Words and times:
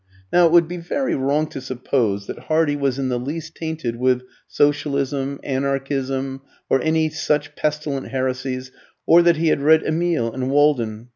Now 0.33 0.47
it 0.47 0.51
would 0.51 0.67
be 0.67 0.77
very 0.77 1.13
wrong 1.13 1.45
to 1.49 1.61
suppose 1.61 2.25
that 2.25 2.45
Hardy 2.49 2.75
was 2.75 2.97
in 2.97 3.09
the 3.09 3.19
least 3.19 3.53
tainted 3.53 3.97
with 3.97 4.23
socialism, 4.47 5.39
anarchism, 5.43 6.41
or 6.71 6.81
any 6.81 7.07
such 7.09 7.55
pestilent 7.55 8.07
heresies, 8.07 8.71
or 9.05 9.21
that 9.21 9.37
he 9.37 9.49
had 9.49 9.61
read 9.61 9.83
"Emile" 9.85 10.33
and 10.33 10.49
"Walden." 10.49 11.09